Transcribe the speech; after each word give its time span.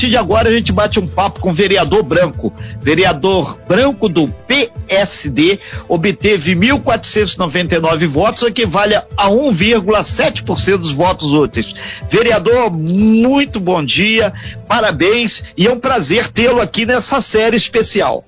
partir 0.00 0.08
de 0.08 0.16
agora 0.16 0.48
a 0.48 0.52
gente 0.52 0.72
bate 0.72 0.98
um 0.98 1.06
papo 1.06 1.40
com 1.40 1.50
o 1.50 1.52
vereador 1.52 2.02
Branco. 2.02 2.54
Vereador 2.80 3.58
Branco 3.68 4.08
do 4.08 4.28
PSD 4.48 5.58
obteve 5.86 6.56
1.499 6.56 8.06
votos, 8.06 8.44
equivale 8.44 8.94
a 8.94 9.28
1,7% 9.28 10.78
dos 10.78 10.92
votos 10.92 11.34
úteis. 11.34 11.74
Vereador, 12.08 12.72
muito 12.72 13.60
bom 13.60 13.84
dia, 13.84 14.32
parabéns 14.66 15.44
e 15.54 15.66
é 15.66 15.70
um 15.70 15.78
prazer 15.78 16.28
tê-lo 16.28 16.62
aqui 16.62 16.86
nessa 16.86 17.20
série 17.20 17.58
especial. 17.58 18.24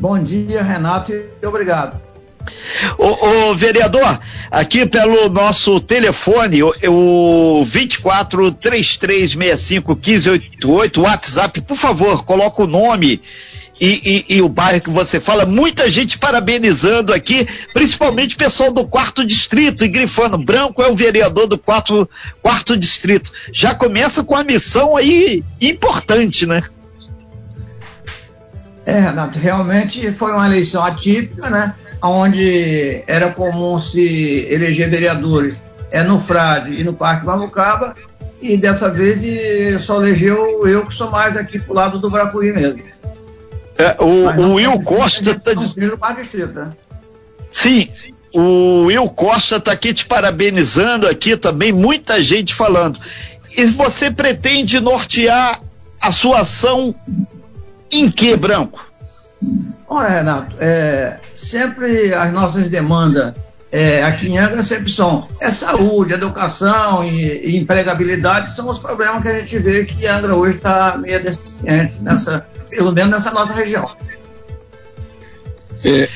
Bom 0.00 0.22
dia, 0.22 0.62
Renato, 0.62 1.12
e 1.12 1.46
obrigado. 1.46 2.03
O, 2.98 3.50
o, 3.50 3.54
vereador, 3.54 4.20
aqui 4.50 4.86
pelo 4.86 5.28
nosso 5.28 5.80
telefone, 5.80 6.62
o, 6.62 6.74
o 6.88 7.64
24 7.64 8.52
3365 8.52 9.94
1588, 9.94 11.00
WhatsApp, 11.00 11.60
por 11.62 11.76
favor, 11.76 12.24
coloca 12.24 12.62
o 12.62 12.66
nome 12.66 13.20
e, 13.80 14.24
e, 14.28 14.36
e, 14.36 14.42
o 14.42 14.48
bairro 14.48 14.80
que 14.80 14.90
você 14.90 15.20
fala. 15.20 15.44
Muita 15.44 15.90
gente 15.90 16.18
parabenizando 16.18 17.12
aqui, 17.12 17.46
principalmente 17.72 18.36
pessoal 18.36 18.70
do 18.70 18.86
quarto 18.86 19.26
distrito 19.26 19.84
e 19.84 19.88
grifando. 19.88 20.38
Branco 20.38 20.82
é 20.82 20.88
o 20.88 20.94
vereador 20.94 21.46
do 21.46 21.58
quarto, 21.58 22.08
quarto 22.40 22.76
distrito. 22.76 23.30
Já 23.52 23.74
começa 23.74 24.22
com 24.22 24.36
a 24.36 24.44
missão 24.44 24.96
aí 24.96 25.42
importante, 25.60 26.46
né? 26.46 26.62
É, 28.86 28.98
Renato, 28.98 29.38
realmente 29.38 30.12
foi 30.12 30.32
uma 30.32 30.46
eleição 30.46 30.84
atípica, 30.84 31.48
né? 31.48 31.74
Onde 32.08 33.02
era 33.06 33.30
comum 33.30 33.78
se 33.78 34.46
eleger 34.50 34.90
vereadores 34.90 35.62
é 35.90 36.02
no 36.02 36.18
Frade 36.18 36.74
e 36.74 36.84
no 36.84 36.92
Parque 36.92 37.24
Mamucaba, 37.24 37.94
e 38.42 38.56
dessa 38.56 38.90
vez 38.90 39.22
só 39.80 39.96
elegeu 39.96 40.66
eu 40.66 40.84
que 40.84 40.94
sou 40.94 41.10
mais 41.10 41.36
aqui 41.36 41.58
pro 41.58 41.72
lado 41.72 41.98
do 41.98 42.10
Bracuí 42.10 42.52
mesmo. 42.52 42.82
É, 43.78 43.96
o, 43.98 44.28
o 44.40 44.54
Will 44.54 44.82
Costa 44.82 45.30
está 45.30 45.54
dizendo. 45.54 45.98
Né? 46.52 46.72
Sim, 47.50 47.88
o 48.32 48.86
Will 48.86 49.08
Costa 49.08 49.56
está 49.56 49.72
aqui 49.72 49.94
te 49.94 50.04
parabenizando 50.04 51.08
aqui 51.08 51.36
também, 51.36 51.72
muita 51.72 52.22
gente 52.22 52.54
falando. 52.54 52.98
E 53.56 53.64
você 53.66 54.10
pretende 54.10 54.80
nortear 54.80 55.60
a 56.00 56.10
sua 56.12 56.40
ação 56.40 56.94
em 57.90 58.10
que, 58.10 58.36
Branco? 58.36 58.84
Olha, 59.88 60.08
Renato, 60.08 60.56
é, 60.58 61.18
sempre 61.34 62.12
as 62.12 62.32
nossas 62.32 62.68
demandas 62.68 63.34
é, 63.70 64.04
aqui 64.04 64.28
em 64.28 64.38
Angra 64.38 64.62
sempre 64.62 64.90
são 64.90 65.26
é 65.40 65.50
saúde, 65.50 66.14
educação 66.14 67.04
e, 67.04 67.48
e, 67.48 67.56
empregabilidade 67.56 68.54
são 68.54 68.68
os 68.68 68.78
problemas 68.78 69.20
que 69.20 69.28
a 69.28 69.40
gente 69.40 69.58
vê 69.58 69.84
que 69.84 70.06
Angra 70.06 70.36
hoje 70.36 70.58
está 70.58 70.96
meio 70.96 71.20
deficiente, 71.20 72.00
nessa, 72.00 72.46
pelo 72.70 72.92
menos 72.92 73.10
nessa 73.10 73.32
nossa 73.32 73.52
região. 73.52 73.90
É, 75.82 76.08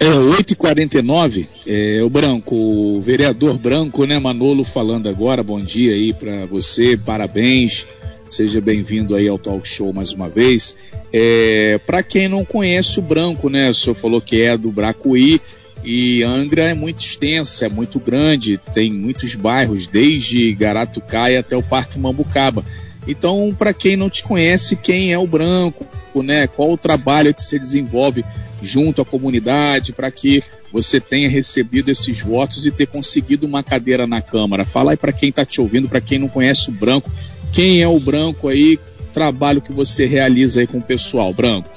é 0.00 0.08
8h49, 0.08 1.46
é, 1.66 2.00
o 2.02 2.08
Branco, 2.08 2.56
o 2.56 3.02
vereador 3.02 3.58
Branco, 3.58 4.04
né, 4.06 4.18
Manolo 4.18 4.64
falando 4.64 5.06
agora, 5.08 5.42
bom 5.42 5.60
dia 5.60 5.92
aí 5.92 6.14
para 6.14 6.46
você, 6.46 6.96
parabéns 6.96 7.86
Seja 8.32 8.62
bem-vindo 8.62 9.14
aí 9.14 9.28
ao 9.28 9.38
Talk 9.38 9.68
Show 9.68 9.92
mais 9.92 10.10
uma 10.12 10.26
vez. 10.26 10.74
É, 11.12 11.78
Para 11.84 12.02
quem 12.02 12.28
não 12.28 12.46
conhece 12.46 12.98
o 12.98 13.02
Branco, 13.02 13.50
né? 13.50 13.68
O 13.68 13.74
senhor 13.74 13.94
falou 13.94 14.22
que 14.22 14.40
é 14.40 14.56
do 14.56 14.72
Bracuí 14.72 15.38
e 15.84 16.22
Angra 16.22 16.62
é 16.62 16.72
muito 16.72 17.00
extensa, 17.00 17.66
é 17.66 17.68
muito 17.68 18.00
grande, 18.00 18.58
tem 18.72 18.90
muitos 18.90 19.34
bairros, 19.34 19.86
desde 19.86 20.50
Garatucaia 20.54 21.40
até 21.40 21.54
o 21.54 21.62
Parque 21.62 21.98
Mambucaba. 21.98 22.64
Então, 23.06 23.54
para 23.54 23.74
quem 23.74 23.98
não 23.98 24.08
te 24.08 24.22
conhece, 24.22 24.76
quem 24.76 25.12
é 25.12 25.18
o 25.18 25.26
Branco, 25.26 25.86
né? 26.14 26.46
Qual 26.46 26.72
o 26.72 26.78
trabalho 26.78 27.34
que 27.34 27.42
você 27.42 27.58
desenvolve 27.58 28.24
junto 28.62 29.02
à 29.02 29.04
comunidade 29.04 29.92
para 29.92 30.10
que 30.10 30.42
você 30.72 30.98
tenha 30.98 31.28
recebido 31.28 31.90
esses 31.90 32.20
votos 32.20 32.64
e 32.64 32.70
ter 32.70 32.86
conseguido 32.86 33.46
uma 33.46 33.62
cadeira 33.62 34.06
na 34.06 34.22
Câmara. 34.22 34.64
Fala 34.64 34.92
aí 34.92 34.96
para 34.96 35.12
quem 35.12 35.28
está 35.28 35.44
te 35.44 35.60
ouvindo, 35.60 35.88
para 35.88 36.00
quem 36.00 36.18
não 36.18 36.28
conhece 36.28 36.70
o 36.70 36.72
Branco, 36.72 37.10
quem 37.52 37.82
é 37.82 37.86
o 37.86 38.00
Branco 38.00 38.48
aí, 38.48 38.80
trabalho 39.12 39.60
que 39.60 39.72
você 39.72 40.06
realiza 40.06 40.60
aí 40.60 40.66
com 40.66 40.78
o 40.78 40.82
pessoal, 40.82 41.32
Branco? 41.32 41.68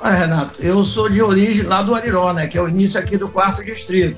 Olha, 0.00 0.14
Renato, 0.14 0.62
eu 0.62 0.82
sou 0.84 1.10
de 1.10 1.20
origem 1.20 1.64
lá 1.64 1.82
do 1.82 1.94
Ariró, 1.94 2.32
né, 2.32 2.46
que 2.46 2.56
é 2.56 2.62
o 2.62 2.68
início 2.68 2.98
aqui 2.98 3.18
do 3.18 3.28
quarto 3.28 3.64
distrito. 3.64 4.16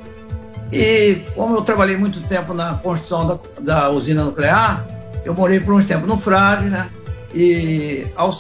E 0.73 1.23
como 1.35 1.57
eu 1.57 1.63
trabalhei 1.63 1.97
muito 1.97 2.21
tempo 2.23 2.55
na 2.55 2.75
construção 2.75 3.27
da, 3.27 3.39
da 3.61 3.91
usina 3.91 4.23
nuclear, 4.23 4.87
eu 5.25 5.35
morei 5.35 5.59
por 5.59 5.75
uns 5.75 5.85
tempos 5.85 6.07
no 6.07 6.17
Frade, 6.17 6.67
né? 6.67 6.89
E 7.35 8.07
ao, 8.15 8.31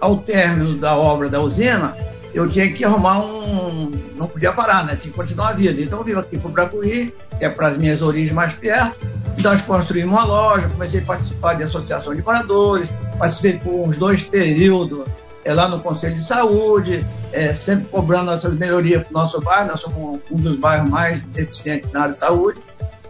ao 0.00 0.18
término 0.18 0.76
da 0.76 0.96
obra 0.96 1.28
da 1.28 1.40
usina, 1.40 1.96
eu 2.32 2.48
tinha 2.48 2.70
que 2.72 2.84
arrumar 2.84 3.18
um. 3.24 3.90
Não 4.16 4.26
podia 4.26 4.52
parar, 4.52 4.84
né? 4.84 4.96
Tinha 4.96 5.12
que 5.12 5.18
continuar 5.18 5.50
a 5.50 5.52
vida. 5.52 5.80
Então 5.80 5.98
eu 6.00 6.04
vim 6.04 6.12
aqui 6.12 6.38
para 6.38 6.48
o 6.48 6.52
Bracuí, 6.52 7.14
que 7.38 7.44
é 7.44 7.48
para 7.48 7.68
as 7.68 7.76
minhas 7.76 8.02
origens 8.02 8.32
mais 8.32 8.52
perto. 8.54 9.06
Nós 9.42 9.60
construímos 9.62 10.12
uma 10.12 10.24
loja, 10.24 10.68
comecei 10.68 11.00
a 11.00 11.04
participar 11.04 11.54
de 11.54 11.62
associação 11.62 12.14
de 12.14 12.22
moradores, 12.22 12.92
participei 13.18 13.58
por 13.58 13.88
uns 13.88 13.96
dois 13.96 14.22
períodos 14.22 15.06
é, 15.44 15.54
lá 15.54 15.68
no 15.68 15.78
Conselho 15.78 16.14
de 16.14 16.22
Saúde, 16.22 17.06
é, 17.32 17.52
sempre 17.52 17.86
cobrando 17.86 18.32
essas 18.32 18.54
melhorias 18.54 19.02
para 19.02 19.10
o 19.10 19.12
nosso 19.12 19.40
bairro. 19.40 19.68
Nós 19.68 19.80
somos 19.80 20.20
um 20.30 20.36
dos 20.36 20.56
bairros 20.56 20.90
mais 20.90 21.22
deficientes 21.22 21.90
na 21.92 22.00
área 22.00 22.12
de 22.12 22.18
saúde. 22.18 22.60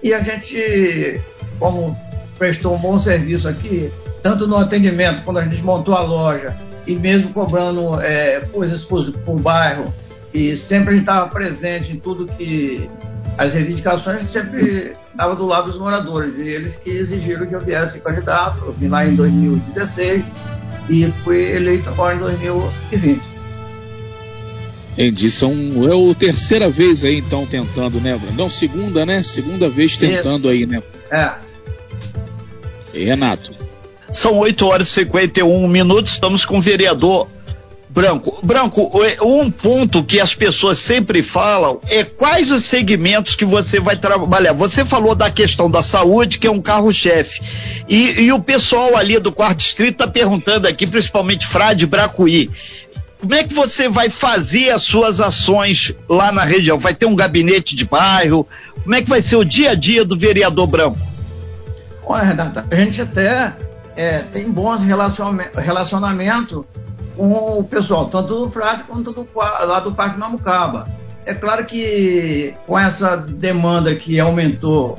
E 0.02 0.12
a 0.12 0.20
gente, 0.20 1.20
como 1.58 1.96
prestou 2.38 2.74
um 2.74 2.78
bom 2.78 2.98
serviço 2.98 3.48
aqui, 3.48 3.90
tanto 4.22 4.46
no 4.46 4.56
atendimento, 4.56 5.22
quando 5.22 5.38
a 5.38 5.44
gente 5.44 5.62
montou 5.62 5.94
a 5.94 6.02
loja, 6.02 6.54
e 6.86 6.94
mesmo 6.94 7.32
cobrando 7.32 8.00
é, 8.00 8.40
coisas 8.52 8.84
por, 8.84 9.10
por 9.10 9.40
bairro, 9.40 9.92
e 10.34 10.54
sempre 10.56 10.90
a 10.90 10.92
gente 10.92 11.02
estava 11.02 11.28
presente 11.28 11.92
em 11.92 11.98
tudo 11.98 12.26
que 12.26 12.90
as 13.38 13.52
reivindicações, 13.52 14.16
a 14.16 14.20
gente 14.20 14.30
sempre 14.30 14.96
estava 15.16 15.34
do 15.34 15.46
lado 15.46 15.70
dos 15.70 15.78
moradores, 15.78 16.38
e 16.38 16.42
eles 16.42 16.76
que 16.76 16.90
exigiram 16.90 17.46
que 17.46 17.54
eu 17.54 17.60
viesse 17.60 18.00
candidato, 18.00 18.62
eu 18.66 18.72
vim 18.74 18.88
lá 18.88 19.06
em 19.06 19.16
2016 19.16 20.22
e 20.90 21.10
fui 21.24 21.52
eleito 21.52 21.88
agora 21.88 22.14
em 22.14 22.18
2020. 22.18 23.22
Entendi, 24.92 25.30
são, 25.30 25.52
é 25.52 26.10
a 26.10 26.14
terceira 26.14 26.68
vez 26.68 27.02
aí 27.02 27.16
então 27.18 27.46
tentando, 27.46 28.00
né, 28.00 28.18
Não, 28.36 28.48
segunda, 28.48 29.04
né? 29.04 29.22
Segunda 29.22 29.68
vez 29.68 29.96
tentando 29.96 30.48
aí, 30.48 30.64
né? 30.66 30.82
É. 31.10 31.32
E 32.94 33.04
Renato? 33.04 33.52
São 34.12 34.38
8 34.38 34.66
horas 34.66 34.88
e 34.88 34.92
51 34.92 35.66
minutos, 35.68 36.12
estamos 36.12 36.44
com 36.44 36.58
o 36.58 36.62
vereador 36.62 37.28
Branco. 37.96 38.38
Branco, 38.42 38.92
um 39.22 39.50
ponto 39.50 40.04
que 40.04 40.20
as 40.20 40.34
pessoas 40.34 40.76
sempre 40.76 41.22
falam 41.22 41.80
é 41.88 42.04
quais 42.04 42.50
os 42.50 42.62
segmentos 42.62 43.34
que 43.34 43.46
você 43.46 43.80
vai 43.80 43.96
trabalhar. 43.96 44.52
Você 44.52 44.84
falou 44.84 45.14
da 45.14 45.30
questão 45.30 45.70
da 45.70 45.82
saúde, 45.82 46.38
que 46.38 46.46
é 46.46 46.50
um 46.50 46.60
carro-chefe. 46.60 47.40
E, 47.88 48.24
e, 48.24 48.32
o 48.34 48.38
pessoal 48.38 48.98
ali 48.98 49.18
do 49.18 49.32
quarto 49.32 49.60
distrito 49.60 49.92
está 49.92 50.06
perguntando 50.06 50.68
aqui, 50.68 50.86
principalmente 50.86 51.46
Frade 51.46 51.86
Bracuí. 51.86 52.50
Como 53.18 53.34
é 53.34 53.42
que 53.42 53.54
você 53.54 53.88
vai 53.88 54.10
fazer 54.10 54.68
as 54.68 54.82
suas 54.82 55.18
ações 55.18 55.94
lá 56.06 56.30
na 56.30 56.44
região? 56.44 56.78
Vai 56.78 56.92
ter 56.92 57.06
um 57.06 57.16
gabinete 57.16 57.74
de 57.74 57.86
bairro? 57.86 58.46
Como 58.82 58.94
é 58.94 59.00
que 59.00 59.08
vai 59.08 59.22
ser 59.22 59.36
o 59.36 59.44
dia 59.44 59.70
a 59.70 59.74
dia 59.74 60.04
do 60.04 60.18
vereador 60.18 60.66
Branco? 60.66 61.00
Olha, 62.04 62.24
Renato, 62.24 62.62
a 62.70 62.74
gente 62.74 63.00
até 63.00 63.56
é, 63.96 64.18
tem 64.18 64.50
bons 64.50 64.82
relacionamento, 64.82 65.58
relacionamento 65.58 66.66
com 67.16 67.58
o 67.58 67.64
pessoal, 67.64 68.06
tanto 68.06 68.38
do 68.38 68.50
Frade 68.50 68.84
quanto 68.84 69.12
do, 69.12 69.26
lá 69.34 69.80
do 69.80 69.94
Parque 69.94 70.18
Mamucaba. 70.18 70.86
É 71.24 71.34
claro 71.34 71.64
que 71.64 72.54
com 72.66 72.78
essa 72.78 73.16
demanda 73.16 73.94
que 73.94 74.20
aumentou 74.20 74.98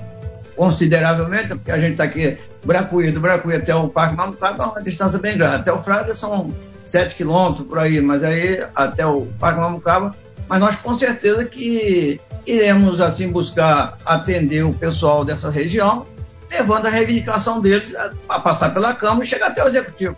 consideravelmente, 0.56 1.50
porque 1.50 1.72
a 1.72 1.80
gente 1.80 1.92
está 1.92 2.04
aqui, 2.04 2.38
Bracuí, 2.66 3.12
do 3.12 3.20
Bracuí 3.20 3.56
até 3.56 3.74
o 3.76 3.88
Parque 3.88 4.16
Mamucaba 4.16 4.64
é 4.64 4.68
uma 4.68 4.84
distância 4.84 5.20
bem 5.20 5.38
grande. 5.38 5.58
Até 5.58 5.72
o 5.72 5.82
Frade 5.82 6.14
são 6.16 6.52
7 6.84 7.16
quilômetros 7.16 7.68
por 7.68 7.80
aí, 7.80 8.02
mas 8.02 8.24
aí 8.24 8.66
até 8.76 9.06
o 9.06 9.28
Parque 9.40 9.60
Mamucaba. 9.60 10.16
Mas 10.50 10.60
nós 10.60 10.76
com 10.76 10.94
certeza 10.94 11.46
que 11.46 12.20
iremos 12.46 13.00
assim 13.00 13.32
buscar 13.32 13.98
atender 14.06 14.64
o 14.64 14.74
pessoal 14.74 15.24
dessa 15.24 15.50
região 15.50 16.06
levando 16.50 16.86
a 16.86 16.90
reivindicação 16.90 17.62
deles 17.62 17.94
a, 18.28 18.40
passar 18.40 18.74
pela 18.74 18.94
Câmara 18.94 19.24
e 19.24 19.28
chegar 19.28 19.48
até 19.48 19.64
o 19.64 19.68
Executivo. 19.68 20.16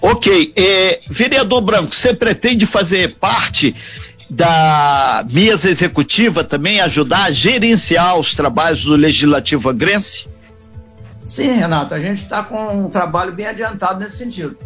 Ok, 0.00 0.52
é, 0.56 1.00
vereador 1.08 1.60
Branco, 1.60 1.94
você 1.94 2.14
pretende 2.14 2.66
fazer 2.66 3.16
parte 3.16 3.74
da 4.28 5.24
mesa 5.30 5.70
executiva 5.70 6.42
também, 6.42 6.80
ajudar 6.80 7.24
a 7.24 7.30
gerenciar 7.30 8.18
os 8.18 8.34
trabalhos 8.34 8.84
do 8.84 8.96
Legislativo 8.96 9.68
Angrense? 9.70 10.28
Sim, 11.26 11.52
Renato, 11.52 11.94
a 11.94 11.98
gente 11.98 12.22
está 12.22 12.42
com 12.42 12.84
um 12.84 12.88
trabalho 12.88 13.32
bem 13.32 13.46
adiantado 13.46 14.00
nesse 14.00 14.18
sentido. 14.18 14.56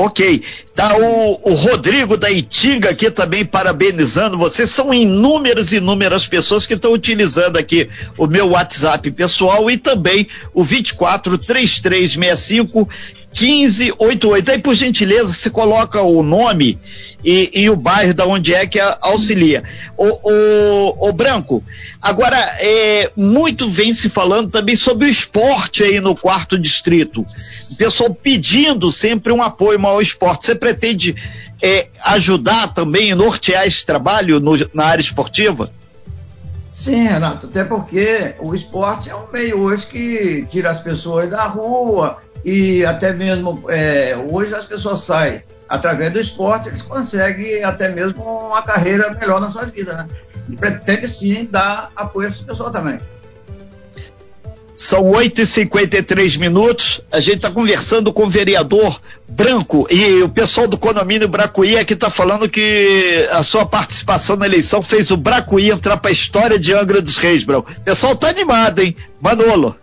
Ok. 0.00 0.42
Tá 0.74 0.96
o, 0.96 1.50
o, 1.50 1.52
Rodrigo 1.52 2.16
da 2.16 2.30
Itinga 2.30 2.88
aqui 2.88 3.10
também 3.10 3.44
parabenizando 3.44 4.38
você. 4.38 4.66
São 4.66 4.94
inúmeras, 4.94 5.72
inúmeras 5.72 6.26
pessoas 6.26 6.64
que 6.64 6.72
estão 6.72 6.94
utilizando 6.94 7.58
aqui 7.58 7.86
o 8.16 8.26
meu 8.26 8.48
WhatsApp 8.48 9.10
pessoal 9.10 9.70
e 9.70 9.76
também 9.76 10.26
o 10.54 10.64
243365 10.64 12.88
1588. 13.32 14.50
Aí, 14.50 14.58
por 14.58 14.74
gentileza, 14.74 15.32
se 15.32 15.50
coloca 15.50 16.02
o 16.02 16.22
nome 16.22 16.78
e, 17.24 17.50
e, 17.54 17.70
o 17.70 17.76
bairro 17.76 18.12
da 18.12 18.26
onde 18.26 18.54
é 18.54 18.66
que 18.66 18.80
auxilia. 19.00 19.62
O, 19.96 20.06
o, 20.30 21.08
o 21.08 21.12
Branco, 21.12 21.62
agora, 22.02 22.36
é, 22.60 23.10
muito 23.16 23.68
vem 23.68 23.92
se 23.92 24.08
falando 24.08 24.50
também 24.50 24.74
sobre 24.74 25.06
o 25.06 25.10
esporte 25.10 25.82
aí 25.82 26.00
no 26.00 26.16
quarto 26.16 26.58
distrito. 26.58 27.24
O 27.72 27.76
pessoal 27.76 28.12
pedindo 28.12 28.90
sempre 28.90 29.32
um 29.32 29.42
apoio 29.42 29.84
ao 29.86 30.02
esporte. 30.02 30.46
Você 30.46 30.54
pretende 30.54 31.14
é, 31.62 31.88
ajudar 32.04 32.74
também, 32.74 33.14
nortear 33.14 33.66
esse 33.66 33.84
trabalho 33.86 34.40
no, 34.40 34.52
na 34.74 34.86
área 34.86 35.02
esportiva? 35.02 35.70
Sim, 36.70 37.02
Renato, 37.02 37.46
até 37.46 37.64
porque 37.64 38.34
o 38.38 38.54
esporte 38.54 39.10
é 39.10 39.14
um 39.14 39.26
meio 39.32 39.60
hoje 39.60 39.86
que 39.86 40.46
tira 40.48 40.70
as 40.70 40.80
pessoas 40.80 41.28
da 41.28 41.46
rua, 41.46 42.18
e 42.44 42.84
até 42.84 43.12
mesmo 43.12 43.64
é, 43.68 44.16
hoje 44.30 44.54
as 44.54 44.64
pessoas 44.64 45.00
saem 45.00 45.42
através 45.68 46.12
do 46.12 46.20
esporte, 46.20 46.68
eles 46.68 46.82
conseguem 46.82 47.62
até 47.62 47.88
mesmo 47.88 48.24
uma 48.24 48.62
carreira 48.62 49.16
melhor 49.20 49.40
nas 49.40 49.52
suas 49.52 49.70
vidas, 49.70 49.96
né? 49.96 50.08
E 50.48 50.56
pretende 50.56 51.08
sim 51.08 51.44
dar 51.44 51.90
apoio 51.94 52.26
a 52.26 52.30
essas 52.30 52.42
pessoas 52.42 52.72
também. 52.72 52.98
São 54.80 55.04
8 55.10 55.42
e 55.42 55.46
53 55.46 56.36
minutos. 56.38 57.02
A 57.12 57.20
gente 57.20 57.36
está 57.36 57.50
conversando 57.50 58.12
com 58.14 58.24
o 58.24 58.30
vereador 58.30 58.98
Branco 59.28 59.86
e 59.90 60.22
o 60.22 60.28
pessoal 60.28 60.66
do 60.66 60.78
condomínio 60.78 61.28
Bracuí 61.28 61.76
aqui 61.76 61.92
está 61.92 62.08
falando 62.08 62.48
que 62.48 63.28
a 63.30 63.42
sua 63.42 63.66
participação 63.66 64.36
na 64.36 64.46
eleição 64.46 64.82
fez 64.82 65.10
o 65.10 65.18
Bracuí 65.18 65.70
entrar 65.70 65.98
para 65.98 66.10
a 66.10 66.12
história 66.12 66.58
de 66.58 66.72
Angra 66.72 67.02
dos 67.02 67.18
Reis, 67.18 67.44
Branco. 67.44 67.70
O 67.70 67.80
pessoal 67.82 68.16
tá 68.16 68.30
animado, 68.30 68.80
hein? 68.80 68.96
Manolo. 69.20 69.76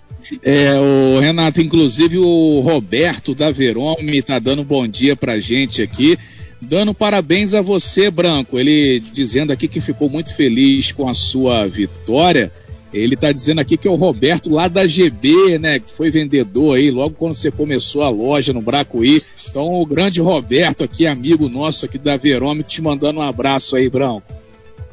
É, 0.44 0.74
o 0.76 1.20
Renato, 1.20 1.62
inclusive 1.62 2.18
o 2.18 2.60
Roberto 2.60 3.34
da 3.34 3.52
Verome 3.52 4.18
está 4.18 4.40
dando 4.40 4.64
bom 4.64 4.88
dia 4.88 5.16
pra 5.16 5.40
gente 5.40 5.82
aqui, 5.82 6.18
dando 6.62 6.94
parabéns 6.94 7.54
a 7.54 7.62
você, 7.62 8.10
Branco. 8.10 8.60
Ele 8.60 9.00
dizendo 9.00 9.52
aqui 9.52 9.68
que 9.68 9.82
ficou 9.82 10.10
muito 10.10 10.36
feliz 10.36 10.92
com 10.92 11.08
a 11.08 11.14
sua 11.14 11.68
vitória. 11.68 12.52
Ele 12.94 13.16
está 13.16 13.32
dizendo 13.32 13.60
aqui 13.60 13.78
que 13.78 13.88
é 13.88 13.92
o 13.92 13.96
Roberto 13.96 14.50
lá 14.50 14.68
da 14.68 14.88
GB, 14.88 15.60
né? 15.60 15.80
Que 15.80 15.92
foi 15.92 16.10
vendedor 16.10 16.78
aí 16.78 16.90
logo 16.90 17.16
quando 17.16 17.36
você 17.36 17.52
começou 17.52 18.02
a 18.02 18.10
loja 18.10 18.54
no 18.54 18.62
Bracuí. 18.62 19.18
Então, 19.50 19.74
o 19.74 19.86
grande 19.86 20.22
Roberto 20.22 20.84
aqui, 20.84 21.06
amigo 21.06 21.50
nosso 21.50 21.86
aqui 21.86 21.98
da 21.98 22.16
Verome, 22.16 22.64
te 22.64 22.82
mandando 22.82 23.20
um 23.20 23.24
abraço 23.24 23.76
aí, 23.76 23.90
Branco. 23.90 24.24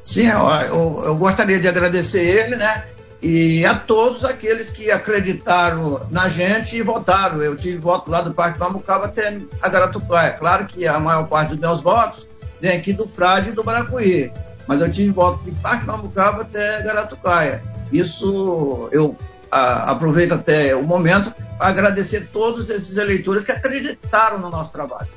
Sim, 0.03 0.27
eu, 0.27 0.41
eu, 0.41 1.03
eu 1.07 1.17
gostaria 1.17 1.59
de 1.59 1.69
agradecer 1.69 2.21
ele, 2.21 2.57
né? 2.57 2.85
E 3.27 3.65
a 3.65 3.75
todos 3.75 4.23
aqueles 4.23 4.69
que 4.69 4.91
acreditaram 4.91 6.07
na 6.11 6.29
gente 6.29 6.77
e 6.77 6.83
votaram. 6.83 7.41
Eu 7.41 7.57
tive 7.57 7.79
voto 7.79 8.11
lá 8.11 8.21
do 8.21 8.35
Parque 8.35 8.61
Mamucaba 8.61 9.07
até 9.07 9.41
a 9.63 9.69
Garatucaia. 9.71 10.33
Claro 10.33 10.67
que 10.67 10.87
a 10.87 11.01
maior 11.01 11.27
parte 11.27 11.53
dos 11.53 11.59
meus 11.59 11.81
votos 11.81 12.29
vem 12.61 12.77
aqui 12.77 12.93
do 12.93 13.09
Frade 13.09 13.49
e 13.49 13.53
do 13.53 13.65
Baracuí, 13.65 14.31
mas 14.67 14.79
eu 14.79 14.93
tive 14.93 15.11
voto 15.11 15.43
de 15.43 15.53
Parque 15.53 15.87
Mamucaba 15.87 16.43
até 16.43 16.83
Garatucaia. 16.83 17.63
Isso 17.91 18.91
eu 18.93 19.17
a, 19.51 19.93
aproveito 19.93 20.33
até 20.33 20.77
o 20.77 20.83
momento 20.83 21.33
para 21.57 21.69
agradecer 21.69 22.29
todos 22.31 22.69
esses 22.69 22.99
eleitores 22.99 23.43
que 23.43 23.53
acreditaram 23.53 24.39
no 24.39 24.51
nosso 24.51 24.71
trabalho. 24.71 25.09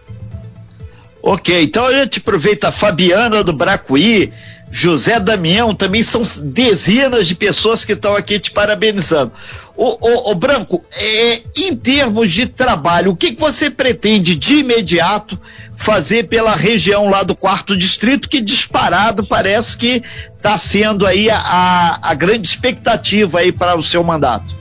Ok, 1.21 1.61
então 1.61 1.85
a 1.85 1.91
gente 1.91 2.19
aproveita 2.19 2.69
a 2.69 2.71
Fabiana 2.71 3.43
do 3.43 3.51
Bracuí, 3.51 4.31
José 4.69 5.19
Damião, 5.19 5.73
também 5.73 6.03
são 6.03 6.21
dezenas 6.43 7.27
de 7.27 7.35
pessoas 7.35 7.85
que 7.85 7.93
estão 7.93 8.15
aqui 8.15 8.39
te 8.39 8.51
parabenizando. 8.51 9.31
O, 9.79 10.33
Branco, 10.33 10.83
é, 10.91 11.43
em 11.55 11.75
termos 11.75 12.31
de 12.31 12.47
trabalho, 12.47 13.11
o 13.11 13.15
que, 13.15 13.33
que 13.33 13.39
você 13.39 13.69
pretende 13.69 14.35
de 14.35 14.55
imediato 14.55 15.39
fazer 15.75 16.27
pela 16.27 16.55
região 16.55 17.07
lá 17.07 17.21
do 17.21 17.35
quarto 17.35 17.77
distrito, 17.77 18.27
que 18.27 18.41
disparado 18.41 19.27
parece 19.27 19.77
que 19.77 20.01
está 20.35 20.57
sendo 20.57 21.05
aí 21.05 21.29
a, 21.29 21.37
a, 21.37 22.09
a, 22.09 22.13
grande 22.15 22.47
expectativa 22.47 23.39
aí 23.39 23.51
para 23.51 23.77
o 23.77 23.83
seu 23.83 24.03
mandato? 24.03 24.55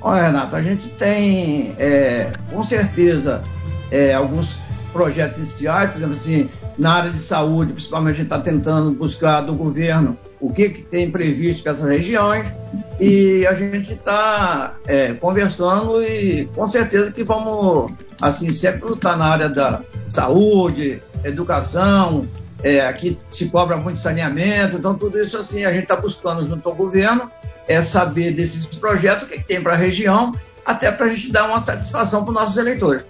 Olha, 0.00 0.26
Renato, 0.26 0.56
a 0.56 0.62
gente 0.62 0.88
tem 0.88 1.72
é, 1.78 2.32
com 2.50 2.64
certeza 2.64 3.44
é, 3.92 4.12
alguns 4.14 4.58
projetos 4.92 5.38
iniciais, 5.38 5.90
por 5.90 5.98
exemplo 5.98 6.16
assim, 6.16 6.48
na 6.78 6.92
área 6.92 7.10
de 7.10 7.18
saúde, 7.18 7.72
principalmente 7.72 8.14
a 8.14 8.16
gente 8.16 8.26
está 8.26 8.38
tentando 8.38 8.90
buscar 8.90 9.40
do 9.40 9.54
governo 9.54 10.16
o 10.40 10.52
que, 10.52 10.68
que 10.68 10.82
tem 10.82 11.10
previsto 11.10 11.62
para 11.62 11.72
essas 11.72 11.88
regiões 11.88 12.52
e 13.00 13.46
a 13.46 13.54
gente 13.54 13.94
está 13.94 14.76
é, 14.86 15.14
conversando 15.14 16.02
e 16.02 16.46
com 16.54 16.66
certeza 16.66 17.10
que 17.10 17.24
vamos 17.24 17.92
assim 18.20 18.50
sempre 18.50 18.88
lutar 18.88 19.16
na 19.16 19.26
área 19.26 19.48
da 19.48 19.80
saúde, 20.08 21.02
educação, 21.24 22.28
é, 22.62 22.86
aqui 22.86 23.18
se 23.30 23.48
cobra 23.48 23.76
muito 23.76 23.98
saneamento, 23.98 24.76
então 24.76 24.94
tudo 24.94 25.18
isso 25.18 25.38
assim 25.38 25.64
a 25.64 25.72
gente 25.72 25.84
está 25.84 25.96
buscando 25.96 26.44
junto 26.44 26.68
ao 26.68 26.74
governo 26.74 27.30
é 27.66 27.82
saber 27.82 28.32
desses 28.32 28.66
projetos 28.66 29.24
o 29.24 29.26
que, 29.26 29.38
que 29.38 29.44
tem 29.44 29.62
para 29.62 29.72
a 29.72 29.76
região 29.76 30.32
até 30.64 30.90
para 30.90 31.06
a 31.06 31.08
gente 31.08 31.30
dar 31.32 31.48
uma 31.48 31.64
satisfação 31.64 32.24
para 32.24 32.32
os 32.32 32.40
nossos 32.40 32.56
eleitores. 32.56 33.04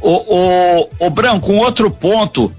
O, 0.00 0.10
o, 0.10 0.90
o 0.98 1.10
Branco, 1.10 1.52
um 1.52 1.58
outro 1.58 1.90
ponto 1.90 2.52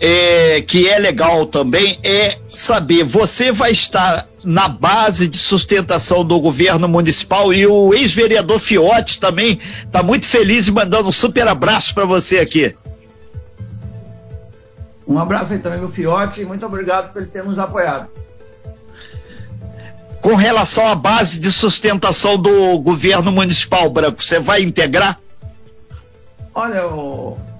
é, 0.00 0.60
que 0.62 0.88
é 0.88 0.98
legal 0.98 1.46
também 1.46 1.98
é 2.02 2.38
saber, 2.52 3.04
você 3.04 3.50
vai 3.50 3.72
estar 3.72 4.26
na 4.42 4.68
base 4.68 5.26
de 5.26 5.38
sustentação 5.38 6.24
do 6.24 6.38
governo 6.38 6.86
municipal 6.86 7.52
e 7.52 7.66
o 7.66 7.94
ex-vereador 7.94 8.58
Fiote 8.58 9.18
também 9.18 9.58
está 9.82 10.02
muito 10.02 10.26
feliz 10.26 10.68
e 10.68 10.72
mandando 10.72 11.08
um 11.08 11.12
super 11.12 11.48
abraço 11.48 11.94
para 11.94 12.04
você 12.04 12.38
aqui. 12.38 12.76
Um 15.06 15.18
abraço 15.18 15.52
aí 15.52 15.58
também, 15.58 15.78
meu 15.78 15.88
Fiote, 15.88 16.42
e 16.42 16.44
muito 16.44 16.64
obrigado 16.64 17.12
por 17.12 17.22
ele 17.22 17.30
ter 17.30 17.42
nos 17.44 17.58
apoiado. 17.58 18.08
Com 20.20 20.34
relação 20.34 20.86
à 20.86 20.94
base 20.94 21.38
de 21.38 21.52
sustentação 21.52 22.38
do 22.38 22.78
governo 22.78 23.30
municipal, 23.30 23.90
Branco, 23.90 24.22
você 24.22 24.38
vai 24.38 24.62
integrar? 24.62 25.18
Olha, 26.54 26.82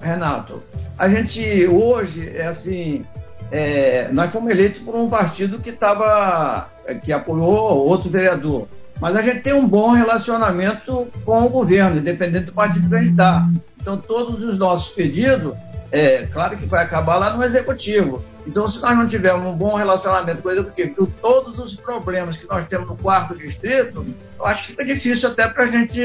Renato, 0.01 0.63
a 0.97 1.09
gente 1.09 1.67
hoje 1.67 2.31
é 2.33 2.47
assim, 2.47 3.05
é, 3.51 4.07
nós 4.11 4.31
fomos 4.31 4.49
eleitos 4.49 4.81
por 4.81 4.95
um 4.95 5.09
partido 5.09 5.59
que 5.59 5.71
estava, 5.71 6.69
que 7.03 7.11
apoiou 7.11 7.85
outro 7.85 8.09
vereador. 8.09 8.67
Mas 9.01 9.17
a 9.17 9.21
gente 9.21 9.41
tem 9.41 9.53
um 9.53 9.67
bom 9.67 9.91
relacionamento 9.91 11.09
com 11.25 11.43
o 11.43 11.49
governo, 11.49 11.97
independente 11.97 12.45
do 12.45 12.53
partido 12.53 12.87
que 12.87 12.95
a 12.95 12.99
gente 12.99 13.11
está. 13.11 13.45
Então, 13.81 13.97
todos 13.97 14.41
os 14.43 14.57
nossos 14.57 14.93
pedidos, 14.95 15.53
é 15.91 16.25
claro 16.27 16.55
que 16.55 16.65
vai 16.65 16.85
acabar 16.85 17.17
lá 17.17 17.35
no 17.35 17.43
executivo. 17.43 18.23
Então, 18.47 18.65
se 18.67 18.81
nós 18.81 18.97
não 18.97 19.05
tivermos 19.07 19.45
um 19.51 19.57
bom 19.57 19.75
relacionamento 19.75 20.41
com 20.41 20.47
o 20.47 20.51
executivo, 20.51 21.07
todos 21.21 21.59
os 21.59 21.75
problemas 21.75 22.37
que 22.37 22.47
nós 22.47 22.65
temos 22.65 22.87
no 22.87 22.95
quarto 22.95 23.35
distrito, 23.35 24.05
eu 24.39 24.45
acho 24.45 24.61
que 24.61 24.67
fica 24.69 24.85
difícil 24.85 25.29
até 25.29 25.47
para 25.47 25.63
a 25.63 25.67
gente 25.67 26.01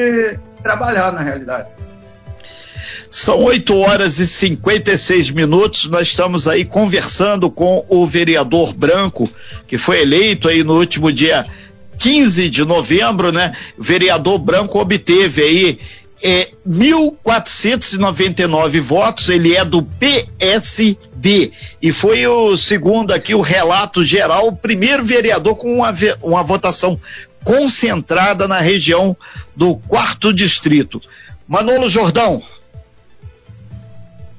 trabalhar 0.62 1.12
na 1.12 1.20
realidade. 1.20 1.68
São 3.10 3.42
8 3.42 3.76
horas 3.76 4.18
e 4.20 4.26
56 4.26 5.30
minutos. 5.30 5.86
Nós 5.86 6.06
estamos 6.06 6.46
aí 6.46 6.64
conversando 6.64 7.50
com 7.50 7.84
o 7.88 8.06
vereador 8.06 8.72
Branco, 8.72 9.28
que 9.66 9.76
foi 9.76 10.02
eleito 10.02 10.48
aí 10.48 10.62
no 10.62 10.78
último 10.78 11.12
dia 11.12 11.44
15 11.98 12.48
de 12.48 12.64
novembro, 12.64 13.32
né? 13.32 13.52
O 13.76 13.82
vereador 13.82 14.38
Branco 14.38 14.78
obteve 14.78 15.42
aí 15.42 15.80
é, 16.22 16.50
1.499 16.68 18.80
votos, 18.80 19.28
ele 19.28 19.56
é 19.56 19.64
do 19.64 19.82
PSD 19.82 21.50
e 21.82 21.90
foi 21.90 22.24
o 22.28 22.56
segundo 22.56 23.12
aqui, 23.12 23.34
o 23.34 23.40
relato 23.40 24.04
geral, 24.04 24.46
o 24.46 24.56
primeiro 24.56 25.04
vereador 25.04 25.56
com 25.56 25.74
uma, 25.74 25.92
uma 26.22 26.44
votação 26.44 27.00
concentrada 27.42 28.46
na 28.46 28.60
região 28.60 29.16
do 29.56 29.74
quarto 29.76 30.32
distrito. 30.32 31.02
Manolo 31.48 31.88
Jordão, 31.88 32.40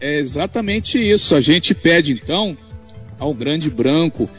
é 0.01 0.20
exatamente 0.20 0.98
isso. 0.98 1.36
A 1.36 1.39
gente 1.39 1.74
pede 1.74 2.12
então 2.12 2.58
ao 3.20 3.34
grande 3.34 3.70
branco 3.70 4.29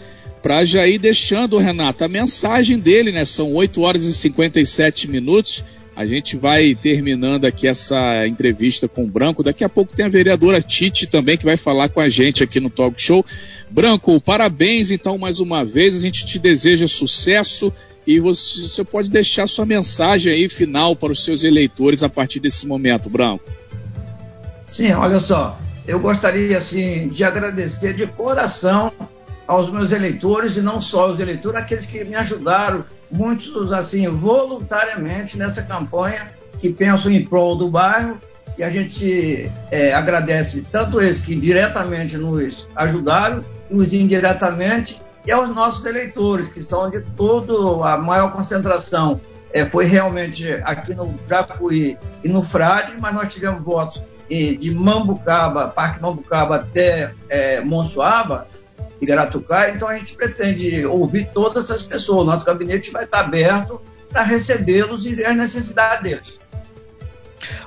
para 0.42 0.64
já 0.64 0.86
ir 0.86 0.98
deixando, 0.98 1.56
Renato, 1.56 2.02
a 2.02 2.08
mensagem 2.08 2.78
dele, 2.78 3.12
né? 3.12 3.24
São 3.24 3.52
8 3.54 3.80
horas 3.80 4.04
e 4.04 4.12
57 4.12 5.08
minutos. 5.08 5.64
A 5.94 6.04
gente 6.04 6.36
vai 6.36 6.74
terminando 6.74 7.44
aqui 7.44 7.68
essa 7.68 8.26
entrevista 8.26 8.88
com 8.88 9.04
o 9.04 9.06
Branco. 9.06 9.42
Daqui 9.42 9.62
a 9.62 9.68
pouco 9.68 9.94
tem 9.94 10.06
a 10.06 10.08
vereadora 10.08 10.60
Tite 10.60 11.06
também 11.06 11.36
que 11.36 11.44
vai 11.44 11.56
falar 11.56 11.90
com 11.90 12.00
a 12.00 12.08
gente 12.08 12.42
aqui 12.42 12.58
no 12.58 12.70
Talk 12.70 13.00
Show. 13.00 13.24
Branco, 13.70 14.18
parabéns 14.20 14.90
então 14.90 15.18
mais 15.18 15.38
uma 15.38 15.64
vez. 15.64 15.96
A 15.96 16.00
gente 16.00 16.24
te 16.24 16.38
deseja 16.38 16.88
sucesso 16.88 17.72
e 18.06 18.18
você, 18.18 18.62
você 18.62 18.82
pode 18.82 19.10
deixar 19.10 19.46
sua 19.46 19.66
mensagem 19.66 20.32
aí 20.32 20.48
final 20.48 20.96
para 20.96 21.12
os 21.12 21.22
seus 21.22 21.44
eleitores 21.44 22.02
a 22.02 22.08
partir 22.08 22.40
desse 22.40 22.66
momento, 22.66 23.10
Branco. 23.10 23.44
Sim, 24.72 24.90
olha 24.94 25.20
só, 25.20 25.58
eu 25.86 26.00
gostaria 26.00 26.56
assim 26.56 27.06
de 27.08 27.22
agradecer 27.22 27.92
de 27.92 28.06
coração 28.06 28.90
aos 29.46 29.68
meus 29.68 29.92
eleitores 29.92 30.56
e 30.56 30.62
não 30.62 30.80
só 30.80 31.10
os 31.10 31.20
eleitores, 31.20 31.60
aqueles 31.60 31.84
que 31.84 32.02
me 32.02 32.14
ajudaram, 32.14 32.82
muitos 33.10 33.70
assim 33.70 34.08
voluntariamente 34.08 35.36
nessa 35.36 35.62
campanha 35.62 36.32
que 36.58 36.72
pensam 36.72 37.12
em 37.12 37.22
prol 37.22 37.54
do 37.54 37.68
bairro 37.68 38.18
e 38.56 38.64
a 38.64 38.70
gente 38.70 39.52
é, 39.70 39.92
agradece 39.92 40.66
tanto 40.72 41.02
eles 41.02 41.20
que 41.20 41.34
diretamente 41.34 42.16
nos 42.16 42.66
ajudaram, 42.74 43.44
os 43.70 43.92
indiretamente 43.92 45.02
e 45.26 45.30
aos 45.30 45.54
nossos 45.54 45.84
eleitores 45.84 46.48
que 46.48 46.62
são 46.62 46.88
de 46.88 47.02
todo 47.14 47.84
a 47.84 47.98
maior 47.98 48.32
concentração 48.32 49.20
é, 49.52 49.66
foi 49.66 49.84
realmente 49.84 50.50
aqui 50.64 50.94
no 50.94 51.14
Japuí 51.28 51.98
e 52.24 52.28
no 52.30 52.42
Frade, 52.42 52.94
mas 52.98 53.14
nós 53.14 53.30
tivemos 53.30 53.62
votos 53.62 54.02
de 54.56 54.70
Mambucaba, 54.74 55.68
Parque 55.68 56.00
Mambucaba 56.00 56.56
até 56.56 57.14
é, 57.28 57.60
Monsuaba, 57.60 58.48
e 59.02 59.06
Garatucá, 59.06 59.68
então 59.70 59.88
a 59.88 59.98
gente 59.98 60.14
pretende 60.14 60.86
ouvir 60.86 61.28
todas 61.34 61.64
essas 61.64 61.82
pessoas. 61.82 62.24
Nosso 62.24 62.46
gabinete 62.46 62.92
vai 62.92 63.02
estar 63.02 63.18
aberto 63.18 63.82
para 64.08 64.22
recebê-los 64.22 65.06
e 65.06 65.14
ver 65.14 65.26
as 65.26 65.36
necessidades 65.36 66.02
deles. 66.04 66.38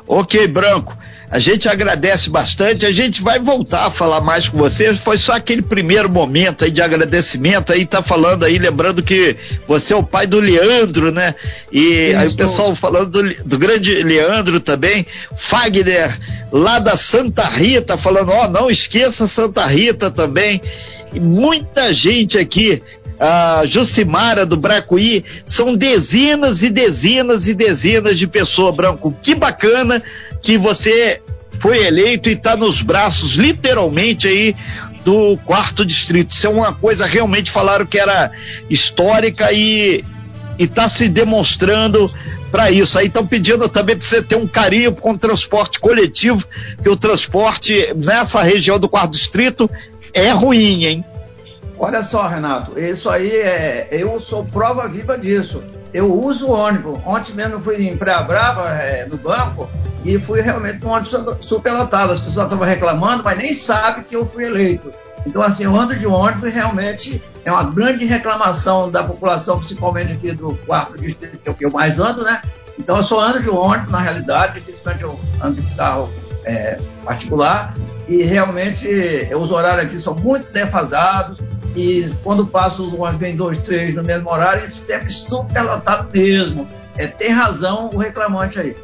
Ok, 0.07 0.47
Branco. 0.47 0.97
A 1.29 1.39
gente 1.39 1.67
agradece 1.67 2.29
bastante. 2.29 2.85
A 2.85 2.91
gente 2.91 3.21
vai 3.21 3.39
voltar 3.39 3.85
a 3.85 3.91
falar 3.91 4.21
mais 4.21 4.47
com 4.47 4.57
vocês. 4.57 4.97
Foi 4.99 5.17
só 5.17 5.33
aquele 5.33 5.61
primeiro 5.61 6.09
momento 6.09 6.65
aí 6.65 6.71
de 6.71 6.81
agradecimento. 6.81 7.73
Aí 7.73 7.85
tá 7.85 8.01
falando 8.01 8.43
aí, 8.43 8.57
lembrando 8.57 9.01
que 9.01 9.35
você 9.67 9.93
é 9.93 9.95
o 9.95 10.03
pai 10.03 10.27
do 10.27 10.39
Leandro, 10.39 11.11
né? 11.11 11.35
E 11.71 12.11
Sim, 12.11 12.15
aí 12.15 12.27
o 12.27 12.35
pessoal 12.35 12.75
falando 12.75 13.23
do, 13.23 13.43
do, 13.43 13.57
grande 13.57 14.03
Leandro 14.03 14.59
também. 14.59 15.05
Fagner, 15.35 16.17
lá 16.51 16.79
da 16.79 16.95
Santa 16.95 17.43
Rita, 17.43 17.97
falando: 17.97 18.31
ó, 18.31 18.45
oh, 18.45 18.47
não 18.47 18.69
esqueça 18.69 19.27
Santa 19.27 19.65
Rita 19.65 20.11
também. 20.11 20.61
E 21.13 21.19
muita 21.19 21.93
gente 21.93 22.37
aqui 22.37 22.81
a 23.19 23.63
Jucimara 23.65 24.45
do 24.45 24.57
Bracuí, 24.57 25.23
são 25.45 25.75
dezenas 25.75 26.63
e 26.63 26.69
dezenas 26.69 27.47
e 27.47 27.53
dezenas 27.53 28.17
de 28.19 28.27
pessoas, 28.27 28.75
Branco. 28.75 29.15
Que 29.21 29.33
bacana 29.33 30.01
que 30.45 30.59
você 30.59 31.19
foi 31.59 31.83
eleito 31.83 32.29
e 32.29 32.33
está 32.33 32.55
nos 32.55 32.83
braços, 32.83 33.33
literalmente, 33.33 34.27
aí 34.27 34.55
do 35.03 35.35
quarto 35.37 35.83
distrito. 35.83 36.31
Isso 36.31 36.45
é 36.45 36.49
uma 36.49 36.71
coisa 36.71 37.05
realmente 37.07 37.49
falaram 37.49 37.85
que 37.85 37.97
era 37.97 38.31
histórica 38.69 39.51
e 39.51 40.05
está 40.59 40.87
se 40.87 41.09
demonstrando 41.09 42.13
para 42.51 42.69
isso. 42.69 42.99
Aí 42.99 43.07
estão 43.07 43.25
pedindo 43.25 43.67
também 43.67 43.97
para 43.97 44.07
você 44.07 44.21
ter 44.21 44.35
um 44.35 44.47
carinho 44.47 44.93
com 44.93 45.11
o 45.11 45.17
transporte 45.17 45.79
coletivo, 45.79 46.47
que 46.81 46.89
o 46.89 46.95
transporte 46.95 47.91
nessa 47.95 48.43
região 48.43 48.77
do 48.77 48.87
quarto 48.87 49.11
distrito 49.11 49.69
é 50.13 50.29
ruim, 50.29 50.85
hein? 50.85 51.05
Olha 51.77 52.03
só, 52.03 52.27
Renato, 52.27 52.79
isso 52.79 53.09
aí 53.09 53.31
é. 53.31 53.87
Eu 53.91 54.19
sou 54.19 54.45
prova 54.45 54.87
viva 54.87 55.17
disso. 55.17 55.61
Eu 55.95 56.13
uso 56.13 56.47
o 56.47 56.51
ônibus. 56.51 56.99
Ontem 57.05 57.31
mesmo 57.31 57.61
fui 57.61 57.81
em 57.87 57.95
Praia 57.95 58.21
Brava, 58.21 58.67
é, 58.67 59.05
no 59.05 59.15
banco, 59.15 59.69
e 60.03 60.19
fui 60.19 60.41
realmente 60.41 60.83
num 60.83 60.89
ônibus 60.89 61.15
superlotado. 61.39 62.11
As 62.11 62.19
pessoas 62.19 62.47
estavam 62.47 62.67
reclamando, 62.67 63.23
mas 63.23 63.37
nem 63.37 63.53
sabem 63.53 64.03
que 64.03 64.13
eu 64.13 64.25
fui 64.25 64.43
eleito. 64.43 64.91
Então, 65.25 65.41
assim, 65.41 65.63
eu 65.63 65.73
ando 65.73 65.95
de 65.95 66.05
ônibus 66.05 66.49
e 66.49 66.51
realmente 66.51 67.23
é 67.45 67.49
uma 67.51 67.63
grande 67.63 68.03
reclamação 68.03 68.91
da 68.91 69.05
população, 69.05 69.57
principalmente 69.57 70.11
aqui 70.11 70.33
do 70.33 70.53
quarto 70.65 70.97
distrito, 70.97 71.37
que 71.37 71.47
é 71.47 71.51
o 71.53 71.55
que 71.55 71.65
eu 71.65 71.71
mais 71.71 71.97
ando, 71.97 72.23
né? 72.23 72.41
Então, 72.77 72.97
eu 72.97 73.03
só 73.03 73.21
ando 73.21 73.41
de 73.41 73.49
ônibus, 73.49 73.89
na 73.89 74.01
realidade, 74.01 74.59
dificilmente 74.59 75.01
eu 75.01 75.17
ando 75.41 75.61
de 75.61 75.75
carro 75.75 76.09
é, 76.43 76.77
particular, 77.05 77.73
e 78.09 78.21
realmente 78.21 78.85
os 79.33 79.49
horários 79.49 79.85
aqui 79.85 79.97
são 79.97 80.13
muito 80.13 80.51
defasados, 80.51 81.39
e 81.75 82.05
quando 82.23 82.45
passa 82.45 82.81
ônibus, 82.81 83.19
vem 83.19 83.35
dois, 83.35 83.57
três 83.59 83.93
no 83.93 84.03
mesmo 84.03 84.29
horário, 84.29 84.69
sempre 84.69 85.11
superlotado 85.11 86.09
mesmo. 86.13 86.67
É, 86.97 87.07
tem 87.07 87.29
razão 87.29 87.89
o 87.93 87.97
reclamante 87.97 88.59
aí. 88.59 88.75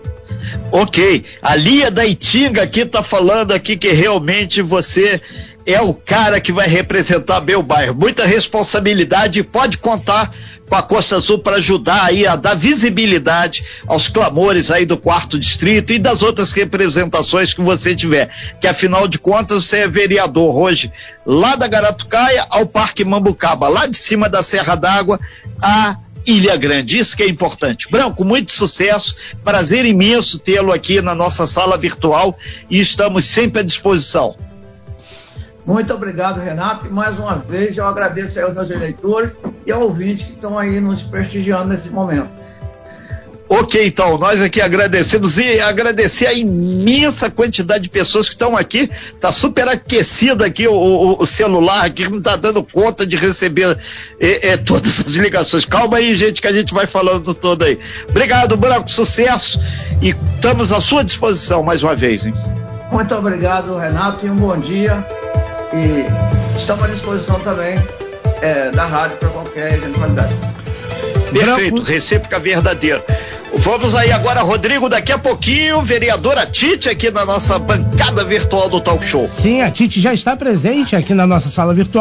Ok, 0.71 1.23
a 1.41 1.55
Lia 1.55 1.91
da 1.91 2.05
Itinga 2.05 2.63
aqui 2.63 2.81
está 2.81 3.03
falando 3.03 3.51
aqui 3.51 3.77
que 3.77 3.91
realmente 3.91 4.61
você 4.61 5.21
é 5.65 5.79
o 5.81 5.93
cara 5.93 6.39
que 6.39 6.51
vai 6.51 6.67
representar 6.67 7.43
o 7.55 7.63
bairro. 7.63 7.95
Muita 7.95 8.25
responsabilidade, 8.25 9.43
pode 9.43 9.77
contar 9.77 10.33
com 10.71 10.75
a 10.77 10.81
Costa 10.81 11.17
Azul 11.17 11.39
para 11.39 11.57
ajudar 11.57 12.05
aí 12.05 12.25
a 12.25 12.37
dar 12.37 12.55
visibilidade 12.55 13.61
aos 13.85 14.07
clamores 14.07 14.71
aí 14.71 14.85
do 14.85 14.97
quarto 14.97 15.37
distrito 15.37 15.91
e 15.91 15.99
das 15.99 16.23
outras 16.23 16.53
representações 16.53 17.53
que 17.53 17.59
você 17.59 17.93
tiver. 17.93 18.29
Que 18.61 18.67
afinal 18.69 19.05
de 19.05 19.19
contas 19.19 19.65
você 19.65 19.79
é 19.79 19.87
vereador 19.89 20.55
hoje 20.55 20.89
lá 21.25 21.57
da 21.57 21.67
Garatucaia 21.67 22.45
ao 22.49 22.65
Parque 22.65 23.03
Mambucaba, 23.03 23.67
lá 23.67 23.85
de 23.85 23.97
cima 23.97 24.29
da 24.29 24.41
Serra 24.41 24.75
d'Água 24.75 25.19
a 25.61 25.97
Ilha 26.25 26.55
Grande. 26.55 26.97
Isso 26.97 27.17
que 27.17 27.23
é 27.23 27.27
importante. 27.27 27.91
Branco, 27.91 28.23
muito 28.23 28.53
sucesso. 28.53 29.13
Prazer 29.43 29.83
imenso 29.83 30.39
tê-lo 30.39 30.71
aqui 30.71 31.01
na 31.01 31.13
nossa 31.13 31.45
sala 31.45 31.75
virtual 31.75 32.37
e 32.69 32.79
estamos 32.79 33.25
sempre 33.25 33.59
à 33.59 33.63
disposição. 33.63 34.37
Muito 35.65 35.93
obrigado, 35.93 36.39
Renato. 36.39 36.87
E 36.87 36.89
mais 36.89 37.17
uma 37.19 37.37
vez 37.37 37.77
eu 37.77 37.85
agradeço 37.85 38.39
aos 38.39 38.53
meus 38.53 38.69
eleitores 38.69 39.37
e 39.65 39.71
aos 39.71 39.83
ouvintes 39.83 40.25
que 40.25 40.33
estão 40.33 40.57
aí 40.57 40.79
nos 40.79 41.03
prestigiando 41.03 41.69
nesse 41.69 41.89
momento. 41.89 42.41
Ok, 43.53 43.85
então, 43.85 44.17
nós 44.17 44.41
aqui 44.41 44.61
agradecemos 44.61 45.37
e 45.37 45.59
agradecer 45.59 46.25
a 46.25 46.33
imensa 46.33 47.29
quantidade 47.29 47.83
de 47.83 47.89
pessoas 47.89 48.29
que 48.29 48.33
estão 48.33 48.55
aqui. 48.55 48.89
Está 49.13 49.29
super 49.29 49.67
aquecido 49.67 50.41
aqui 50.41 50.69
o, 50.69 50.73
o, 50.73 51.21
o, 51.21 51.25
celular, 51.25 51.83
aqui 51.83 52.09
não 52.09 52.19
está 52.19 52.37
dando 52.37 52.63
conta 52.63 53.05
de 53.05 53.17
receber 53.17 53.77
é, 54.21 54.51
é, 54.51 54.57
todas 54.57 55.01
as 55.01 55.15
ligações. 55.15 55.65
Calma 55.65 55.97
aí, 55.97 56.15
gente, 56.15 56.41
que 56.41 56.47
a 56.47 56.53
gente 56.53 56.73
vai 56.73 56.87
falando 56.87 57.33
todo 57.33 57.63
aí. 57.63 57.77
Obrigado, 58.09 58.55
Branco, 58.55 58.89
sucesso 58.89 59.59
e 60.01 60.15
estamos 60.35 60.71
à 60.71 60.79
sua 60.79 61.03
disposição 61.03 61.61
mais 61.61 61.83
uma 61.83 61.93
vez. 61.93 62.25
Hein? 62.25 62.33
Muito 62.89 63.13
obrigado, 63.13 63.75
Renato, 63.75 64.25
e 64.25 64.29
um 64.29 64.35
bom 64.37 64.57
dia. 64.57 65.05
E 65.73 66.05
estamos 66.57 66.83
à 66.83 66.87
disposição 66.87 67.39
também 67.39 67.75
é, 68.41 68.71
da 68.71 68.85
rádio 68.85 69.17
para 69.17 69.29
qualquer 69.29 69.73
eventualidade. 69.73 70.35
Perfeito, 71.31 71.81
recíproca 71.81 72.39
verdadeira. 72.39 73.03
Vamos 73.53 73.93
aí 73.95 74.11
agora, 74.11 74.41
Rodrigo, 74.41 74.87
daqui 74.87 75.11
a 75.11 75.17
pouquinho, 75.17 75.81
vereadora 75.81 76.45
Tite 76.45 76.89
aqui 76.89 77.11
na 77.11 77.25
nossa 77.25 77.59
bancada 77.59 78.23
virtual 78.23 78.69
do 78.69 78.79
Talk 78.79 79.05
Show. 79.05 79.27
Sim, 79.27 79.61
a 79.61 79.69
Tite 79.69 79.99
já 79.99 80.13
está 80.13 80.35
presente 80.37 80.95
aqui 80.95 81.13
na 81.13 81.27
nossa 81.27 81.49
sala 81.49 81.73
virtual. 81.73 81.99